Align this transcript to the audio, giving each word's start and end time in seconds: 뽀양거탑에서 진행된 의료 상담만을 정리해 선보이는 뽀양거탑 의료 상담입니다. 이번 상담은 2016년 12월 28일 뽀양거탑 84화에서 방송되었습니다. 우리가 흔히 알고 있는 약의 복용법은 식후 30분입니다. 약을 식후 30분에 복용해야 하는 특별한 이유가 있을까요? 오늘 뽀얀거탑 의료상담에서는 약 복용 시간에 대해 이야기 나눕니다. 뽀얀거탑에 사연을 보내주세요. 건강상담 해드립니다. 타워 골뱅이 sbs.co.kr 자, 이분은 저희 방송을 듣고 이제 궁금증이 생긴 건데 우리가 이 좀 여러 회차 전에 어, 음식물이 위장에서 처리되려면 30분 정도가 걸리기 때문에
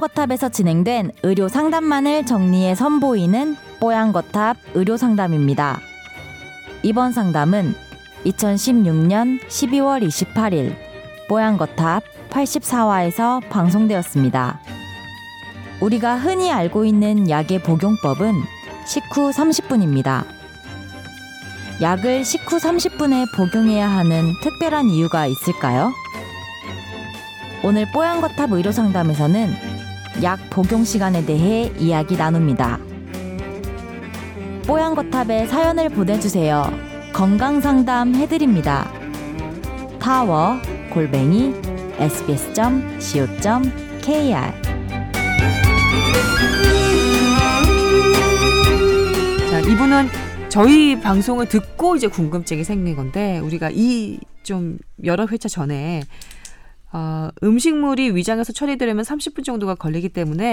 뽀양거탑에서 0.00 0.48
진행된 0.48 1.12
의료 1.22 1.48
상담만을 1.48 2.24
정리해 2.24 2.74
선보이는 2.74 3.56
뽀양거탑 3.80 4.56
의료 4.74 4.96
상담입니다. 4.96 5.78
이번 6.82 7.12
상담은 7.12 7.74
2016년 8.24 9.40
12월 9.46 10.06
28일 10.06 10.74
뽀양거탑 11.28 12.02
84화에서 12.30 13.46
방송되었습니다. 13.50 14.60
우리가 15.80 16.16
흔히 16.16 16.50
알고 16.50 16.84
있는 16.84 17.28
약의 17.28 17.62
복용법은 17.62 18.34
식후 18.86 19.30
30분입니다. 19.30 20.24
약을 21.80 22.24
식후 22.24 22.56
30분에 22.56 23.36
복용해야 23.36 23.88
하는 23.88 24.32
특별한 24.42 24.88
이유가 24.88 25.26
있을까요? 25.26 25.92
오늘 27.62 27.86
뽀얀거탑 27.92 28.52
의료상담에서는 28.52 29.54
약 30.22 30.38
복용 30.50 30.84
시간에 30.84 31.24
대해 31.24 31.70
이야기 31.78 32.16
나눕니다. 32.16 32.78
뽀얀거탑에 34.66 35.46
사연을 35.46 35.90
보내주세요. 35.90 36.64
건강상담 37.12 38.14
해드립니다. 38.14 38.90
타워 39.98 40.56
골뱅이 40.90 41.54
sbs.co.kr 41.98 43.40
자, 49.50 49.60
이분은 49.60 50.08
저희 50.48 50.98
방송을 50.98 51.46
듣고 51.48 51.96
이제 51.96 52.06
궁금증이 52.08 52.64
생긴 52.64 52.96
건데 52.96 53.38
우리가 53.38 53.70
이 53.72 54.18
좀 54.42 54.78
여러 55.04 55.26
회차 55.26 55.48
전에 55.48 56.02
어, 56.92 57.28
음식물이 57.42 58.16
위장에서 58.16 58.52
처리되려면 58.52 59.04
30분 59.04 59.44
정도가 59.44 59.76
걸리기 59.76 60.08
때문에 60.08 60.48